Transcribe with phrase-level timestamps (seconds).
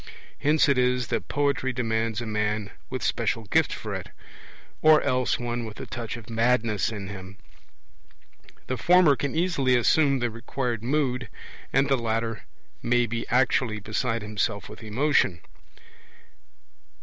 [0.39, 4.09] Hence it is that poetry demands a man with special gift for it,
[4.81, 7.37] or else one with a touch of madness in him;
[8.65, 11.29] the former can easily assume the required mood,
[11.71, 12.45] and the latter
[12.81, 15.39] may be actually beside himself with emotion.